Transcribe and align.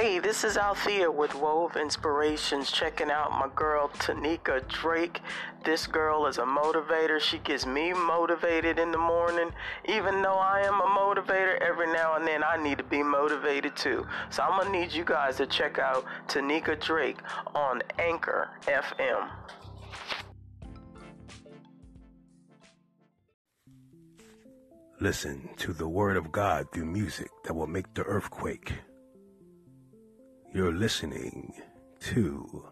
Hey, 0.00 0.18
this 0.18 0.44
is 0.44 0.56
Althea 0.56 1.10
with 1.10 1.34
Wove 1.34 1.76
Inspirations, 1.76 2.72
checking 2.72 3.10
out 3.10 3.32
my 3.32 3.50
girl 3.54 3.90
Tanika 3.98 4.66
Drake. 4.66 5.20
This 5.62 5.86
girl 5.86 6.26
is 6.26 6.38
a 6.38 6.44
motivator. 6.44 7.20
She 7.20 7.36
gets 7.36 7.66
me 7.66 7.92
motivated 7.92 8.78
in 8.78 8.92
the 8.92 8.98
morning. 8.98 9.50
Even 9.84 10.22
though 10.22 10.38
I 10.38 10.60
am 10.60 10.80
a 10.80 10.84
motivator, 10.84 11.60
every 11.60 11.92
now 11.92 12.16
and 12.16 12.26
then 12.26 12.42
I 12.42 12.56
need 12.56 12.78
to 12.78 12.84
be 12.84 13.02
motivated 13.02 13.76
too. 13.76 14.06
So 14.30 14.42
I'm 14.42 14.58
gonna 14.58 14.70
need 14.70 14.90
you 14.90 15.04
guys 15.04 15.36
to 15.36 15.46
check 15.46 15.78
out 15.78 16.06
Tanika 16.28 16.80
Drake 16.80 17.18
on 17.54 17.82
Anchor 17.98 18.48
FM. 18.62 19.28
Listen 24.98 25.50
to 25.58 25.74
the 25.74 25.86
word 25.86 26.16
of 26.16 26.32
God 26.32 26.72
through 26.72 26.86
music 26.86 27.28
that 27.44 27.52
will 27.52 27.66
make 27.66 27.92
the 27.92 28.04
earth 28.04 28.30
quake. 28.30 28.72
You're 30.52 30.72
listening 30.72 31.54
to 32.00 32.64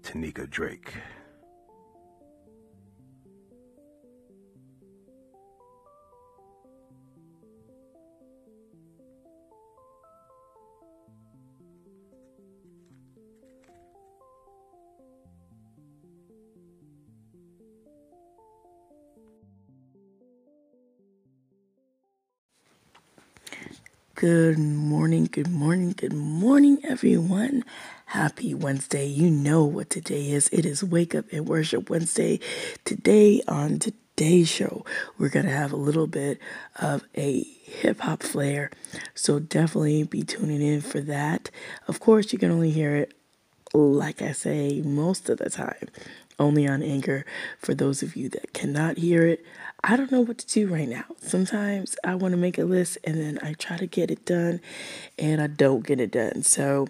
Tanika 0.00 0.48
Drake. 0.48 0.94
Good 24.24 24.58
morning, 24.58 25.28
good 25.30 25.50
morning, 25.50 25.92
good 25.94 26.14
morning, 26.14 26.78
everyone. 26.82 27.62
Happy 28.06 28.54
Wednesday. 28.54 29.04
You 29.04 29.28
know 29.28 29.64
what 29.64 29.90
today 29.90 30.30
is. 30.30 30.48
It 30.48 30.64
is 30.64 30.82
Wake 30.82 31.14
Up 31.14 31.26
and 31.30 31.46
Worship 31.46 31.90
Wednesday. 31.90 32.40
Today, 32.86 33.42
on 33.46 33.80
today's 33.80 34.48
show, 34.48 34.82
we're 35.18 35.28
going 35.28 35.44
to 35.44 35.52
have 35.52 35.72
a 35.72 35.76
little 35.76 36.06
bit 36.06 36.38
of 36.80 37.04
a 37.14 37.42
hip 37.42 38.00
hop 38.00 38.22
flair. 38.22 38.70
So 39.14 39.40
definitely 39.40 40.04
be 40.04 40.22
tuning 40.22 40.62
in 40.62 40.80
for 40.80 41.02
that. 41.02 41.50
Of 41.86 42.00
course, 42.00 42.32
you 42.32 42.38
can 42.38 42.50
only 42.50 42.70
hear 42.70 42.96
it, 42.96 43.12
like 43.74 44.22
I 44.22 44.32
say, 44.32 44.80
most 44.80 45.28
of 45.28 45.36
the 45.36 45.50
time, 45.50 45.90
only 46.38 46.66
on 46.66 46.82
Anchor. 46.82 47.24
For 47.58 47.74
those 47.74 48.02
of 48.02 48.16
you 48.16 48.28
that 48.30 48.52
cannot 48.52 48.98
hear 48.98 49.26
it, 49.26 49.44
I 49.82 49.96
don't 49.96 50.10
know 50.10 50.22
what 50.22 50.38
to 50.38 50.46
do 50.46 50.66
right 50.66 50.88
now. 50.88 51.04
Sometimes 51.20 51.96
I 52.02 52.14
want 52.14 52.32
to 52.32 52.38
make 52.38 52.58
a 52.58 52.64
list 52.64 52.98
and 53.04 53.16
then 53.20 53.38
I 53.42 53.52
try 53.52 53.76
to 53.76 53.86
get 53.86 54.10
it 54.10 54.24
done 54.24 54.60
and 55.18 55.42
I 55.42 55.46
don't 55.46 55.86
get 55.86 56.00
it 56.00 56.10
done. 56.10 56.42
So 56.42 56.88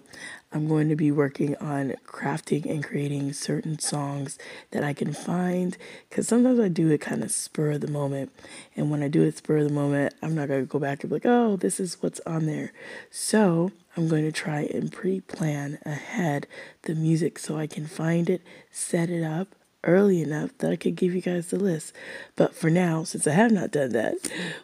I'm 0.55 0.69
going 0.69 0.87
to 0.87 0.95
be 0.95 1.11
working 1.11 1.57
on 1.57 1.95
crafting 2.07 2.65
and 2.65 2.81
creating 2.81 3.33
certain 3.33 3.77
songs 3.77 4.39
that 4.71 4.85
I 4.85 4.93
can 4.93 5.11
find 5.11 5.75
because 6.09 6.29
sometimes 6.29 6.61
I 6.61 6.69
do 6.69 6.89
it 6.91 7.01
kind 7.01 7.25
of 7.25 7.31
spur 7.31 7.71
of 7.71 7.81
the 7.81 7.91
moment. 7.91 8.31
And 8.73 8.89
when 8.89 9.03
I 9.03 9.09
do 9.09 9.23
it 9.23 9.35
spur 9.35 9.57
of 9.57 9.67
the 9.67 9.73
moment, 9.73 10.13
I'm 10.21 10.33
not 10.33 10.47
going 10.47 10.61
to 10.61 10.65
go 10.65 10.79
back 10.79 11.03
and 11.03 11.09
be 11.09 11.17
like, 11.17 11.25
oh, 11.25 11.57
this 11.57 11.77
is 11.77 12.01
what's 12.01 12.21
on 12.21 12.45
there. 12.45 12.71
So 13.11 13.73
I'm 13.97 14.07
going 14.07 14.23
to 14.23 14.31
try 14.31 14.61
and 14.61 14.89
pre 14.89 15.19
plan 15.19 15.77
ahead 15.85 16.47
the 16.83 16.95
music 16.95 17.37
so 17.37 17.57
I 17.57 17.67
can 17.67 17.85
find 17.85 18.29
it, 18.29 18.41
set 18.71 19.09
it 19.09 19.25
up, 19.25 19.55
early 19.85 20.21
enough 20.21 20.57
that 20.57 20.71
I 20.71 20.75
could 20.75 20.95
give 20.95 21.15
you 21.15 21.21
guys 21.21 21.47
the 21.47 21.59
list. 21.59 21.93
But 22.35 22.55
for 22.55 22.69
now, 22.69 23.03
since 23.03 23.27
I 23.27 23.31
have 23.31 23.51
not 23.51 23.71
done 23.71 23.91
that, 23.93 24.15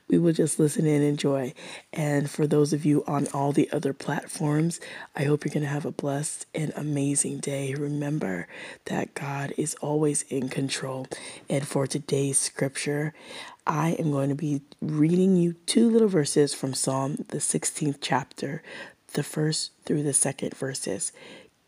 we 0.08 0.18
will 0.18 0.34
just 0.34 0.60
listen 0.60 0.86
and 0.86 1.04
enjoy. 1.04 1.54
And 1.94 2.30
for 2.30 2.48
those 2.48 2.74
of 2.74 2.86
you 2.86 3.04
on 3.08 3.28
all 3.34 3.52
the 3.52 3.70
other 3.72 3.94
platforms, 3.94 4.80
I 5.16 5.24
hope 5.24 5.46
you're 5.46 5.54
going 5.54 5.64
to 5.64 5.70
have 5.70 5.86
a 5.86 5.92
blessed 5.92 6.46
and 6.54 6.74
amazing 6.76 7.40
day. 7.40 7.74
Remember 7.74 8.48
that 8.86 9.14
God 9.14 9.54
is 9.58 9.76
always 9.76 10.24
in 10.24 10.50
control. 10.50 11.08
And 11.50 11.68
for 11.68 11.88
today's 11.88 12.38
scripture, 12.38 13.14
I 13.66 13.92
am 13.92 14.12
going 14.12 14.30
to 14.30 14.36
be 14.36 14.62
reading 14.82 15.36
you 15.38 15.54
two 15.66 15.90
little 15.90 16.08
verses 16.08 16.54
from 16.54 16.74
Psalm, 16.74 17.26
the 17.30 17.38
16th 17.38 17.98
chapter, 18.02 18.64
the 19.14 19.24
first 19.24 19.72
through 19.86 20.04
the 20.04 20.14
second 20.14 20.56
verses. 20.56 21.12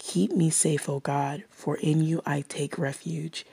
Keep 0.05 0.33
me 0.33 0.49
safe, 0.49 0.89
O 0.89 0.99
God, 0.99 1.45
for 1.49 1.77
in 1.77 2.03
you 2.03 2.21
I 2.25 2.41
take 2.41 2.77
refuge. 2.77 3.45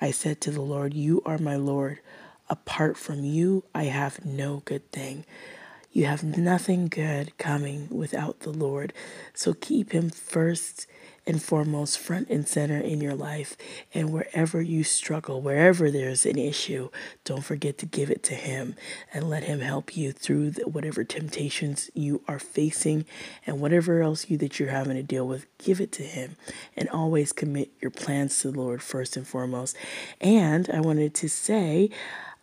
I 0.00 0.10
said 0.12 0.40
to 0.42 0.50
the 0.50 0.60
Lord, 0.60 0.94
You 0.94 1.22
are 1.26 1.38
my 1.38 1.56
Lord. 1.56 2.00
Apart 2.50 2.98
from 2.98 3.24
you, 3.24 3.64
I 3.74 3.84
have 3.84 4.24
no 4.24 4.62
good 4.66 4.92
thing. 4.92 5.24
You 5.92 6.04
have 6.06 6.22
nothing 6.22 6.88
good 6.88 7.36
coming 7.38 7.88
without 7.90 8.40
the 8.40 8.50
Lord. 8.50 8.92
So 9.32 9.54
keep 9.54 9.92
him 9.92 10.10
first 10.10 10.86
and 11.26 11.42
foremost 11.42 11.98
front 11.98 12.28
and 12.28 12.46
center 12.46 12.78
in 12.78 13.00
your 13.00 13.14
life. 13.14 13.56
And 13.92 14.12
wherever 14.12 14.60
you 14.60 14.84
struggle, 14.84 15.40
wherever 15.40 15.90
there's 15.90 16.26
an 16.26 16.38
issue, 16.38 16.90
don't 17.24 17.44
forget 17.44 17.78
to 17.78 17.86
give 17.86 18.10
it 18.10 18.22
to 18.24 18.34
Him 18.34 18.76
and 19.12 19.28
let 19.28 19.44
Him 19.44 19.60
help 19.60 19.96
you 19.96 20.12
through 20.12 20.50
the, 20.50 20.68
whatever 20.68 21.04
temptations 21.04 21.90
you 21.94 22.22
are 22.28 22.38
facing 22.38 23.06
and 23.46 23.60
whatever 23.60 24.02
else 24.02 24.28
you 24.28 24.36
that 24.38 24.58
you're 24.58 24.68
having 24.68 24.96
to 24.96 25.02
deal 25.02 25.26
with. 25.26 25.46
Give 25.58 25.80
it 25.80 25.92
to 25.92 26.02
Him 26.02 26.36
and 26.76 26.88
always 26.88 27.32
commit 27.32 27.70
your 27.80 27.90
plans 27.90 28.40
to 28.40 28.50
the 28.50 28.58
Lord 28.58 28.82
first 28.82 29.16
and 29.16 29.26
foremost. 29.26 29.76
And 30.20 30.68
I 30.70 30.80
wanted 30.80 31.14
to 31.14 31.28
say, 31.28 31.90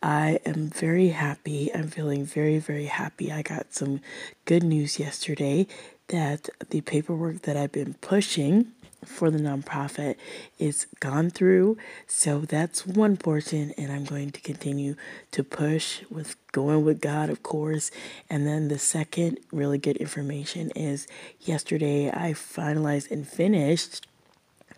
I 0.03 0.39
am 0.45 0.69
very 0.69 1.09
happy. 1.09 1.71
I'm 1.73 1.87
feeling 1.87 2.25
very, 2.25 2.57
very 2.57 2.85
happy. 2.85 3.31
I 3.31 3.43
got 3.43 3.73
some 3.73 4.01
good 4.45 4.63
news 4.63 4.97
yesterday 4.97 5.67
that 6.11 6.49
the 6.69 6.81
paperwork 6.81 7.41
that 7.41 7.57
I've 7.57 7.71
been 7.71 7.95
pushing 7.95 8.71
for 9.03 9.31
the 9.31 9.39
nonprofit 9.39 10.15
is 10.59 10.85
gone 10.99 11.29
through. 11.29 11.77
So 12.05 12.41
that's 12.41 12.85
one 12.85 13.17
portion, 13.17 13.73
and 13.77 13.91
I'm 13.91 14.05
going 14.05 14.31
to 14.31 14.41
continue 14.41 14.95
to 15.31 15.43
push 15.43 16.03
with 16.09 16.35
going 16.51 16.85
with 16.85 17.01
God, 17.01 17.29
of 17.29 17.41
course. 17.41 17.89
And 18.29 18.45
then 18.45 18.67
the 18.67 18.77
second 18.77 19.39
really 19.51 19.77
good 19.77 19.97
information 19.97 20.71
is 20.71 21.07
yesterday 21.39 22.09
I 22.09 22.33
finalized 22.33 23.09
and 23.09 23.27
finished 23.27 24.05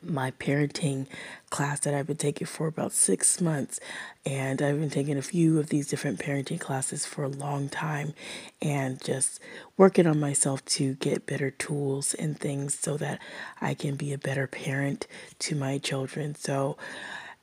my 0.05 0.31
parenting 0.31 1.07
class 1.49 1.79
that 1.81 1.93
I've 1.93 2.07
been 2.07 2.17
taking 2.17 2.47
for 2.47 2.67
about 2.67 2.91
six 2.91 3.39
months. 3.39 3.79
And 4.25 4.61
I've 4.61 4.79
been 4.79 4.89
taking 4.89 5.17
a 5.17 5.21
few 5.21 5.59
of 5.59 5.69
these 5.69 5.87
different 5.87 6.19
parenting 6.19 6.59
classes 6.59 7.05
for 7.05 7.23
a 7.23 7.29
long 7.29 7.69
time 7.69 8.13
and 8.61 9.03
just 9.03 9.39
working 9.77 10.07
on 10.07 10.19
myself 10.19 10.63
to 10.65 10.95
get 10.95 11.25
better 11.25 11.51
tools 11.51 12.13
and 12.13 12.39
things 12.39 12.77
so 12.77 12.97
that 12.97 13.19
I 13.61 13.73
can 13.73 13.95
be 13.95 14.13
a 14.13 14.17
better 14.17 14.47
parent 14.47 15.07
to 15.39 15.55
my 15.55 15.77
children. 15.77 16.35
So 16.35 16.77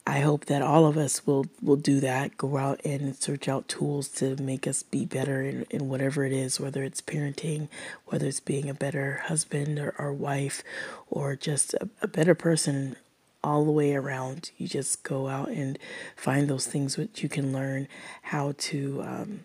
I 0.06 0.20
hope 0.20 0.46
that 0.46 0.62
all 0.62 0.86
of 0.86 0.96
us 0.96 1.26
will 1.26 1.46
will 1.62 1.76
do 1.76 2.00
that. 2.00 2.36
Go 2.36 2.56
out 2.56 2.80
and 2.84 3.14
search 3.14 3.48
out 3.48 3.68
tools 3.68 4.08
to 4.08 4.34
make 4.36 4.66
us 4.66 4.82
be 4.82 5.04
better 5.04 5.42
in, 5.42 5.66
in 5.70 5.88
whatever 5.88 6.24
it 6.24 6.32
is, 6.32 6.58
whether 6.58 6.82
it's 6.82 7.00
parenting, 7.00 7.68
whether 8.06 8.26
it's 8.26 8.40
being 8.40 8.68
a 8.68 8.74
better 8.74 9.22
husband 9.26 9.78
or, 9.78 9.94
or 9.98 10.12
wife, 10.12 10.62
or 11.08 11.36
just 11.36 11.74
a, 11.74 11.88
a 12.02 12.08
better 12.08 12.34
person 12.34 12.96
all 13.42 13.64
the 13.64 13.70
way 13.70 13.94
around. 13.94 14.50
You 14.56 14.68
just 14.68 15.02
go 15.02 15.28
out 15.28 15.48
and 15.48 15.78
find 16.16 16.48
those 16.48 16.66
things 16.66 16.96
which 16.96 17.22
you 17.22 17.28
can 17.28 17.52
learn 17.52 17.88
how 18.22 18.54
to 18.56 19.02
um, 19.02 19.44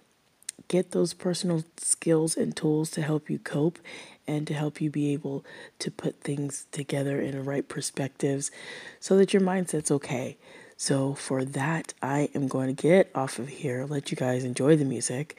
get 0.68 0.92
those 0.92 1.14
personal 1.14 1.64
skills 1.78 2.36
and 2.36 2.56
tools 2.56 2.90
to 2.92 3.02
help 3.02 3.30
you 3.30 3.40
cope 3.40 3.80
and 4.28 4.48
to 4.48 4.54
help 4.54 4.82
you 4.82 4.90
be 4.90 5.14
able 5.14 5.46
to 5.80 5.92
put 5.92 6.22
things 6.22 6.68
together 6.72 7.22
in 7.22 7.32
the 7.32 7.42
right 7.42 7.68
perspectives 7.68 8.52
so 9.00 9.18
that 9.18 9.34
your 9.34 9.42
mindset's 9.42 9.92
okay. 9.92 10.38
So, 10.78 11.14
for 11.14 11.46
that, 11.46 11.94
I 12.02 12.28
am 12.36 12.50
going 12.50 12.68
to 12.68 12.82
get 12.82 13.10
off 13.16 13.40
of 13.40 13.48
here, 13.48 13.86
let 13.86 14.12
you 14.12 14.18
guys 14.18 14.44
enjoy 14.44 14.76
the 14.76 14.84
music, 14.84 15.38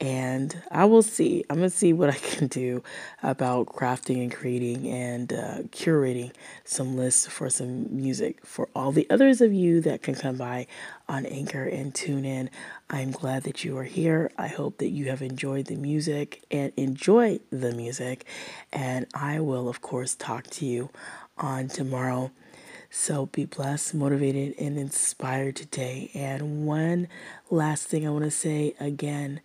and 0.00 0.62
I 0.70 0.86
will 0.86 1.02
see. 1.02 1.44
I'm 1.50 1.58
going 1.58 1.70
to 1.70 1.76
see 1.76 1.92
what 1.92 2.08
I 2.08 2.12
can 2.18 2.46
do 2.46 2.82
about 3.22 3.66
crafting 3.66 4.22
and 4.22 4.32
creating 4.32 4.88
and 4.88 5.30
uh, 5.30 5.58
curating 5.72 6.32
some 6.64 6.96
lists 6.96 7.26
for 7.26 7.50
some 7.50 7.94
music 7.94 8.44
for 8.46 8.70
all 8.74 8.90
the 8.90 9.06
others 9.10 9.42
of 9.42 9.52
you 9.52 9.82
that 9.82 10.02
can 10.02 10.14
come 10.14 10.36
by 10.36 10.66
on 11.06 11.26
Anchor 11.26 11.64
and 11.64 11.94
tune 11.94 12.24
in. 12.24 12.48
I'm 12.88 13.10
glad 13.10 13.42
that 13.42 13.64
you 13.64 13.76
are 13.76 13.84
here. 13.84 14.30
I 14.38 14.46
hope 14.46 14.78
that 14.78 14.88
you 14.88 15.10
have 15.10 15.20
enjoyed 15.20 15.66
the 15.66 15.76
music 15.76 16.44
and 16.50 16.72
enjoy 16.78 17.40
the 17.50 17.72
music. 17.72 18.24
And 18.72 19.06
I 19.12 19.40
will, 19.40 19.68
of 19.68 19.82
course, 19.82 20.14
talk 20.14 20.46
to 20.46 20.64
you 20.64 20.88
on 21.36 21.68
tomorrow. 21.68 22.30
So 22.90 23.26
be 23.26 23.44
blessed, 23.44 23.94
motivated, 23.94 24.54
and 24.58 24.78
inspired 24.78 25.56
today. 25.56 26.10
And 26.14 26.66
one 26.66 27.08
last 27.50 27.88
thing 27.88 28.06
I 28.06 28.10
want 28.10 28.24
to 28.24 28.30
say 28.30 28.74
again 28.80 29.40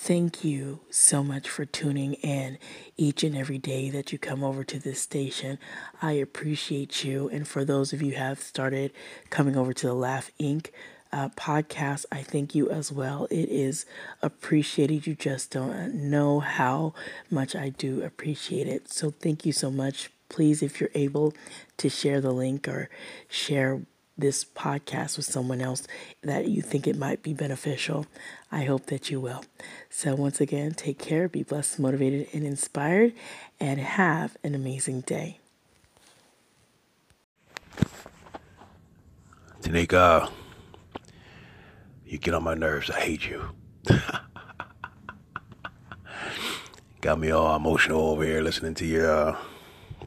Thank 0.00 0.44
you 0.44 0.80
so 0.90 1.24
much 1.24 1.48
for 1.48 1.64
tuning 1.64 2.14
in 2.14 2.58
each 2.96 3.24
and 3.24 3.36
every 3.36 3.58
day 3.58 3.90
that 3.90 4.12
you 4.12 4.18
come 4.18 4.44
over 4.44 4.62
to 4.62 4.78
this 4.78 5.00
station. 5.00 5.58
I 6.00 6.12
appreciate 6.12 7.02
you. 7.02 7.28
And 7.28 7.48
for 7.48 7.64
those 7.64 7.92
of 7.92 8.00
you 8.00 8.12
who 8.12 8.18
have 8.18 8.40
started 8.40 8.92
coming 9.28 9.56
over 9.56 9.72
to 9.72 9.86
the 9.88 9.94
Laugh 9.94 10.30
Inc. 10.40 10.70
Uh, 11.10 11.30
podcast, 11.30 12.04
I 12.12 12.22
thank 12.22 12.54
you 12.54 12.70
as 12.70 12.92
well. 12.92 13.26
It 13.30 13.48
is 13.48 13.86
appreciated. 14.20 15.06
You 15.06 15.14
just 15.14 15.50
don't 15.50 15.94
know 15.94 16.40
how 16.40 16.92
much 17.30 17.56
I 17.56 17.70
do 17.70 18.02
appreciate 18.02 18.68
it. 18.68 18.92
So 18.92 19.10
thank 19.10 19.46
you 19.46 19.52
so 19.54 19.70
much. 19.70 20.10
Please, 20.28 20.62
if 20.62 20.80
you're 20.80 20.90
able 20.94 21.34
to 21.78 21.88
share 21.88 22.20
the 22.20 22.32
link 22.32 22.68
or 22.68 22.90
share 23.28 23.82
this 24.18 24.44
podcast 24.44 25.16
with 25.16 25.24
someone 25.26 25.60
else 25.60 25.86
that 26.22 26.48
you 26.48 26.60
think 26.60 26.88
it 26.88 26.96
might 26.96 27.22
be 27.22 27.32
beneficial. 27.32 28.06
I 28.50 28.64
hope 28.64 28.86
that 28.86 29.10
you 29.10 29.20
will. 29.20 29.44
So, 29.88 30.16
once 30.16 30.40
again, 30.40 30.72
take 30.72 30.98
care, 30.98 31.28
be 31.28 31.44
blessed, 31.44 31.78
motivated, 31.78 32.26
and 32.34 32.44
inspired, 32.44 33.12
and 33.60 33.78
have 33.78 34.36
an 34.42 34.56
amazing 34.56 35.02
day. 35.02 35.38
Tanika, 39.62 40.30
you 42.04 42.18
get 42.18 42.34
on 42.34 42.42
my 42.42 42.54
nerves. 42.54 42.90
I 42.90 43.00
hate 43.00 43.28
you. 43.28 43.50
Got 47.00 47.20
me 47.20 47.30
all 47.30 47.54
emotional 47.54 48.00
over 48.10 48.24
here 48.24 48.40
listening 48.40 48.74
to 48.74 48.84
your 48.84 49.10
uh, 49.10 49.36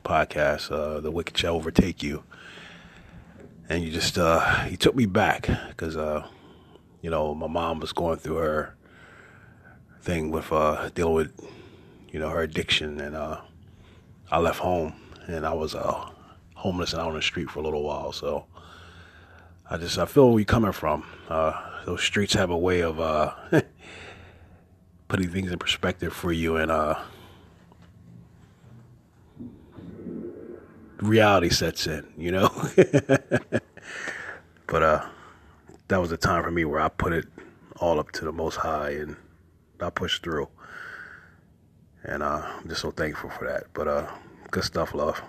podcast, 0.04 0.72
uh, 0.72 1.00
The 1.00 1.12
Wicked 1.12 1.38
Shall 1.38 1.56
Overtake 1.56 2.04
You 2.04 2.24
and 3.72 3.86
you 3.86 3.90
just 3.92 4.18
uh, 4.18 4.66
you 4.70 4.76
took 4.76 4.96
me 4.96 5.06
back 5.06 5.50
because 5.70 5.96
uh, 5.96 6.28
you 7.02 7.10
know 7.10 7.34
my 7.34 7.48
mom 7.48 7.80
was 7.80 7.94
going 7.94 8.18
through 8.18 8.36
her 8.36 8.76
thing 10.02 10.30
with 10.30 10.52
uh, 10.52 10.90
dealing 10.90 11.14
with 11.14 11.50
you 12.12 12.20
know 12.20 12.30
her 12.30 12.42
addiction, 12.42 13.00
and 13.00 13.16
uh, 13.16 13.40
I 14.30 14.40
left 14.40 14.60
home 14.60 14.94
and 15.28 15.46
I 15.46 15.54
was 15.54 15.74
uh, 15.74 16.10
homeless 16.56 16.92
and 16.92 17.02
out 17.02 17.10
on 17.10 17.16
the 17.16 17.22
street 17.22 17.50
for 17.50 17.60
a 17.60 17.64
little 17.64 17.84
while. 17.84 18.12
So 18.12 18.46
I 19.70 19.78
just 19.78 19.98
I 19.98 20.06
feel 20.06 20.30
where 20.30 20.40
you're 20.40 20.46
coming 20.46 20.74
from. 20.74 21.06
Uh, 21.30 21.54
those 21.86 22.04
streets 22.04 22.34
have 22.34 22.50
a 22.50 22.58
way 22.58 22.82
of 22.82 23.00
uh, 23.00 23.34
putting 25.08 25.30
things 25.30 25.50
in 25.50 25.60
perspective 25.60 26.12
for 26.12 26.34
you 26.34 26.58
and 26.58 26.70
uh, 26.72 27.00
reality 31.02 31.50
sets 31.50 31.88
in, 31.88 32.06
you 32.18 32.32
know. 32.32 32.50
but 34.68 34.84
uh, 34.84 35.06
that 35.88 36.00
was 36.00 36.12
a 36.12 36.18
time 36.18 36.44
for 36.44 36.52
me 36.52 36.66
where 36.66 36.80
I 36.80 36.90
put 36.90 37.14
it 37.14 37.26
all 37.80 38.00
up 38.00 38.12
to 38.14 38.26
the 38.26 38.32
Most 38.32 38.58
High 38.58 38.92
and 38.92 39.16
I 39.80 39.90
pushed 39.90 40.24
through. 40.24 40.48
And 42.04 42.24
uh, 42.24 42.44
I'm 42.46 42.68
just 42.68 42.82
so 42.82 42.92
thankful 42.92 43.30
for 43.30 43.48
that. 43.48 43.66
But 43.74 43.88
uh, 43.88 44.08
good 44.52 44.64
stuff, 44.64 44.94
love. 44.94 45.22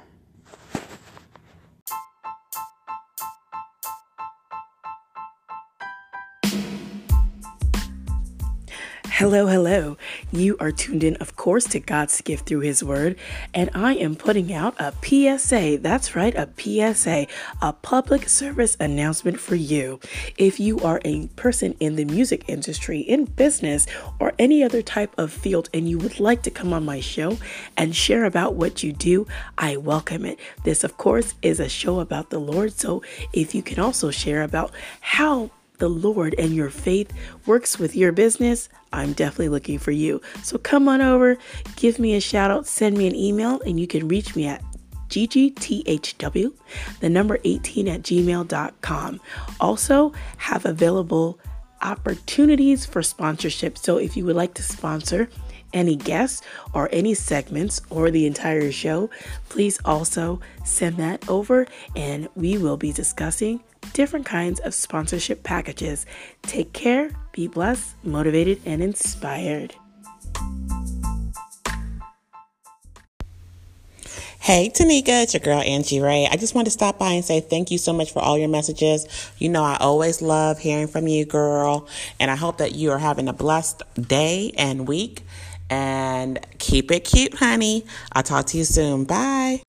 Hello, 9.17 9.47
hello. 9.47 9.99
You 10.33 10.57
are 10.59 10.73
tuned 10.73 11.05
in, 11.05 11.17
of 11.17 11.37
course, 11.37 11.65
to 11.67 11.81
God's 11.81 12.19
gift 12.23 12.47
through 12.47 12.61
His 12.61 12.83
Word, 12.83 13.19
and 13.53 13.69
I 13.75 13.93
am 13.93 14.17
putting 14.17 14.55
out 14.55 14.75
a 14.81 14.95
PSA. 15.05 15.81
That's 15.83 16.17
right, 16.17 16.35
a 16.35 16.49
PSA, 16.57 17.27
a 17.61 17.73
public 17.75 18.27
service 18.27 18.75
announcement 18.81 19.39
for 19.39 19.55
you. 19.55 20.01
If 20.39 20.59
you 20.59 20.81
are 20.81 20.99
a 21.05 21.27
person 21.37 21.77
in 21.79 21.97
the 21.97 22.07
music 22.07 22.47
industry, 22.49 23.01
in 23.01 23.27
business, 23.27 23.87
or 24.19 24.33
any 24.39 24.65
other 24.65 24.81
type 24.81 25.13
of 25.19 25.31
field, 25.31 25.69
and 25.75 25.87
you 25.87 25.99
would 25.99 26.19
like 26.19 26.43
to 26.45 26.51
come 26.51 26.73
on 26.73 26.87
my 26.87 27.01
show 27.01 27.37
and 27.77 27.95
share 27.95 28.25
about 28.25 28.55
what 28.55 28.83
you 28.83 28.95
do, 28.95 29.27
I 29.59 29.77
welcome 29.77 30.25
it. 30.25 30.41
This, 30.65 30.85
of 30.85 30.97
course, 30.97 31.35
is 31.43 31.61
a 31.61 31.69
show 31.69 32.01
about 32.01 32.31
the 32.31 32.41
Lord, 32.41 32.73
so 32.73 33.03
if 33.35 33.55
you 33.55 33.63
can 33.63 33.79
also 33.79 34.11
share 34.11 34.43
about 34.43 34.73
how 35.03 35.51
the 35.83 35.89
Lord 35.89 36.37
and 36.39 36.55
your 36.55 36.71
faith 36.71 37.13
works 37.45 37.77
with 37.77 37.97
your 37.97 38.13
business, 38.13 38.69
I'm 38.93 39.15
definitely 39.15 39.49
looking 39.49 39.81
for 39.81 39.91
you. 39.91 40.21
So 40.45 40.57
come 40.57 40.89
on 40.89 41.01
over, 41.01 41.37
give 41.75 41.99
me 41.99 42.15
a 42.15 42.21
shout 42.21 42.53
out, 42.53 42.69
send 42.69 42.97
me 42.97 43.09
an 43.09 43.17
email, 43.17 43.61
and 43.63 43.81
you 43.81 43.89
can 43.89 44.07
reach 44.07 44.37
me 44.37 44.47
at 44.47 44.63
ggthw, 45.09 46.53
the 47.01 47.11
number 47.11 47.41
18 47.43 47.89
at 47.89 48.03
gmail.com. 48.03 49.21
Also, 49.59 50.13
have 50.37 50.65
available 50.65 51.41
opportunities 51.81 52.87
for 52.87 53.03
sponsorship. 53.03 53.77
So 53.77 53.97
if 53.97 54.17
you 54.17 54.25
would 54.27 54.37
like 54.37 54.55
to 54.55 54.63
sponsor, 54.63 55.29
any 55.73 55.97
guests 55.97 56.43
or 56.75 56.89
any 56.93 57.15
segments 57.15 57.81
or 57.91 58.13
the 58.13 58.27
entire 58.27 58.71
show, 58.71 59.11
please 59.49 59.81
also 59.85 60.41
send 60.65 60.99
that 60.99 61.29
over 61.29 61.67
and 61.97 62.29
we 62.37 62.57
will 62.57 62.77
be 62.77 62.93
discussing 62.93 63.65
different 63.93 64.27
kinds 64.27 64.61
of 64.61 64.75
sponsorship 64.75 65.43
packages. 65.43 66.07
Take 66.43 66.73
care, 66.73 67.11
be 67.33 67.49
blessed, 67.49 67.95
motivated, 68.05 68.61
and 68.65 68.83
inspired. 68.83 69.75
Hey, 74.43 74.73
Tanika, 74.75 75.23
it's 75.23 75.35
your 75.35 75.41
girl 75.41 75.61
Angie 75.61 76.01
Ray. 76.01 76.27
I 76.29 76.35
just 76.37 76.53
wanted 76.53 76.65
to 76.65 76.71
stop 76.73 76.99
by 76.99 77.13
and 77.13 77.25
say 77.25 77.39
thank 77.39 77.71
you 77.71 77.79
so 77.79 77.93
much 77.93 78.13
for 78.13 78.19
all 78.19 78.37
your 78.37 78.49
messages. 78.49 79.07
You 79.39 79.49
know, 79.49 79.63
I 79.63 79.77
always 79.79 80.21
love 80.21 80.59
hearing 80.59 80.89
from 80.89 81.07
you, 81.07 81.25
girl. 81.25 81.87
And 82.19 82.29
I 82.29 82.35
hope 82.35 82.59
that 82.59 82.75
you 82.75 82.91
are 82.91 82.99
having 82.99 83.29
a 83.29 83.33
blessed 83.33 83.85
day 84.01 84.53
and 84.59 84.89
week. 84.89 85.23
And 85.71 86.45
keep 86.59 86.91
it 86.91 87.05
cute, 87.05 87.35
honey. 87.35 87.87
I'll 88.15 88.25
talk 88.25 88.47
to 88.47 88.59
you 88.59 88.65
soon. 88.65 89.05
Bye. 89.05 89.63